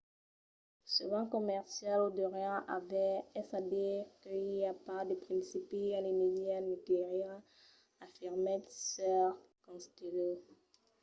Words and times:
"se 0.91 1.03
ven 1.11 1.25
comercial 1.35 1.99
o 2.05 2.13
deuriam 2.17 2.59
aver. 2.77 3.15
es 3.39 3.49
a 3.59 3.61
dire 3.73 3.99
que 4.21 4.33
i 4.53 4.53
a 4.71 4.73
pas 4.85 5.03
de 5.09 5.15
principi 5.25 5.81
a 5.91 5.99
l'energia 6.05 6.57
nucleara 6.69 7.33
afirmèt 8.05 8.61
sr. 8.91 9.29
costello 9.65 10.29